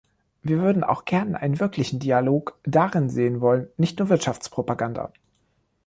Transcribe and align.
Wir 0.41 0.57
würden 0.59 0.83
auch 0.83 1.05
gern 1.05 1.35
einen 1.35 1.59
wirklichen 1.59 1.99
Dialog 1.99 2.57
darin 2.63 3.11
sehen 3.11 3.39
wollen, 3.39 3.67
nicht 3.77 3.99
nur 3.99 4.09
Wirtschaftspropaganda. 4.09 5.13